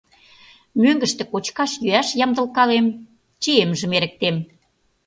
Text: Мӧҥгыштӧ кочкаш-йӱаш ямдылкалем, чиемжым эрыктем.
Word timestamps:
Мӧҥгыштӧ 0.81 1.23
кочкаш-йӱаш 1.31 2.07
ямдылкалем, 2.25 2.85
чиемжым 3.41 3.91
эрыктем. 3.97 4.35